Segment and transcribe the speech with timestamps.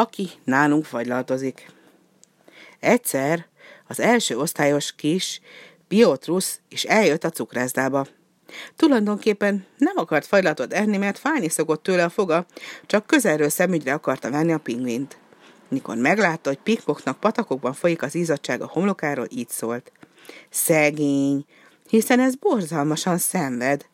[0.00, 1.70] aki nálunk fagylaltozik.
[2.78, 3.46] Egyszer
[3.86, 5.40] az első osztályos kis
[5.88, 8.06] Piotrus is eljött a cukrászdába.
[8.76, 12.46] Tulajdonképpen nem akart fajlatot enni, mert fájni szokott tőle a foga,
[12.86, 15.18] csak közelről szemügyre akarta venni a pingvint.
[15.68, 19.92] Mikor meglátta, hogy pikpoknak patakokban folyik az ízadság a homlokáról, így szólt.
[20.50, 21.44] Szegény,
[21.88, 23.86] hiszen ez borzalmasan szenved.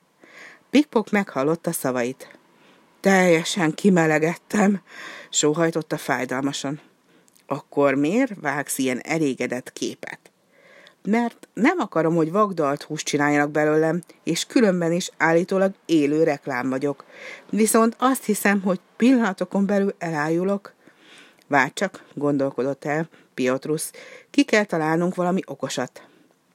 [0.70, 2.38] Pikpok meghallotta szavait.
[3.06, 4.80] Teljesen kimelegettem,
[5.30, 6.80] sóhajtotta fájdalmasan.
[7.46, 10.18] Akkor miért vágsz ilyen elégedett képet?
[11.02, 17.04] Mert nem akarom, hogy vagdalt húst csináljanak belőlem, és különben is állítólag élő reklám vagyok.
[17.50, 20.74] Viszont azt hiszem, hogy pillanatokon belül elájulok.
[21.46, 23.90] Várj csak, gondolkodott el Piotrus,
[24.30, 26.02] ki kell találnunk valami okosat.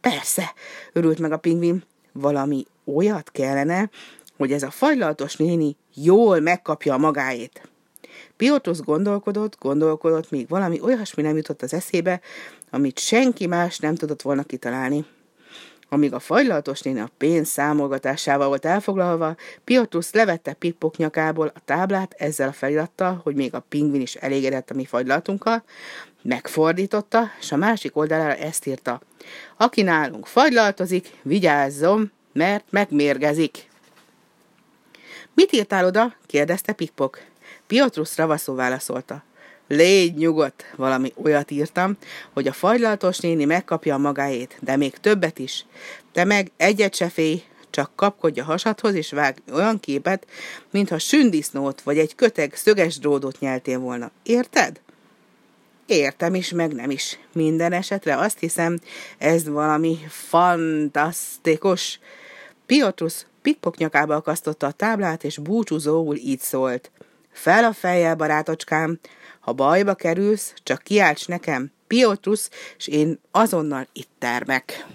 [0.01, 0.53] Persze,
[0.93, 3.89] örült meg a pingvin, valami olyat kellene,
[4.41, 7.69] hogy ez a fajlaltos néni jól megkapja a magáét.
[8.37, 12.21] Piotrus gondolkodott, gondolkodott, míg valami olyasmi nem jutott az eszébe,
[12.69, 15.05] amit senki más nem tudott volna kitalálni.
[15.89, 22.13] Amíg a fajlatos néni a pénz számolgatásával volt elfoglalva, Piotrus levette Pippok nyakából a táblát
[22.17, 25.63] ezzel a felirattal, hogy még a pingvin is elégedett a mi fagylalatunkkal,
[26.21, 29.01] megfordította, és a másik oldalára ezt írta.
[29.57, 33.70] Aki nálunk fagylaltozik, vigyázzom, mert megmérgezik.
[35.33, 36.15] Mit írtál oda?
[36.25, 37.19] kérdezte Pippok.
[37.67, 39.23] Piotrus ravaszul válaszolta.
[39.67, 41.97] Légy nyugodt, valami olyat írtam,
[42.33, 45.65] hogy a fagylaltos néni megkapja a magáét, de még többet is.
[46.11, 50.27] Te meg egyet se félj, csak kapkodj a hasadhoz, és vág olyan képet,
[50.71, 54.11] mintha sündisznót vagy egy köteg szöges dródot nyeltél volna.
[54.23, 54.79] Érted?
[55.85, 57.19] Értem is, meg nem is.
[57.33, 58.79] Minden esetre azt hiszem,
[59.17, 61.99] ez valami fantasztikus.
[62.71, 66.91] Piotrus pikpok nyakába akasztotta a táblát, és búcsúzóul így szólt.
[67.31, 68.99] Fel a fejjel, barátocskám,
[69.39, 74.85] ha bajba kerülsz, csak kiálts nekem, Piotrus, és én azonnal itt termek.